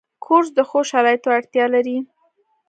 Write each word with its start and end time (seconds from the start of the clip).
کورس 0.23 0.49
د 0.57 0.59
ښو 0.69 0.79
شرایطو 0.91 1.29
اړتیا 1.37 1.65
لري. 1.75 1.97